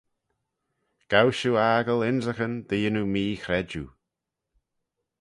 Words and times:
Gow 1.11 1.29
shiu 1.37 1.53
aggle 1.71 2.05
ynrican 2.09 2.53
dy 2.67 2.77
yannoo 2.81 3.07
mee-chredjue. 3.13 3.87